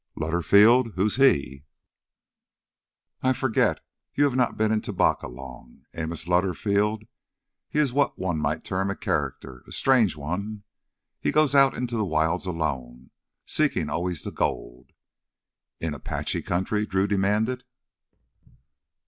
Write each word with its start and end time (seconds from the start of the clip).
"Lutterfield? 0.17 0.95
Who's 0.95 1.17
he?" 1.17 1.63
"I 3.21 3.33
forget, 3.33 3.81
you 4.15 4.23
have 4.23 4.33
not 4.35 4.57
been 4.57 4.71
in 4.71 4.81
Tubacca 4.81 5.27
long. 5.27 5.85
Amos 5.93 6.25
Lutterfield—he 6.25 7.77
is 7.77 7.93
what 7.93 8.17
one 8.17 8.39
might 8.39 8.63
term 8.63 8.89
a 8.89 8.95
character, 8.95 9.63
a 9.67 9.71
strange 9.71 10.15
one. 10.15 10.63
He 11.19 11.29
goes 11.31 11.53
out 11.53 11.75
into 11.75 11.97
the 11.97 12.03
wilds 12.05 12.47
alone, 12.47 13.11
seeking 13.45 13.91
always 13.91 14.23
the 14.23 14.31
gold." 14.31 14.89
"In 15.79 15.93
Apache 15.93 16.41
country?" 16.41 16.87
Drew 16.87 17.05
demanded. 17.05 17.63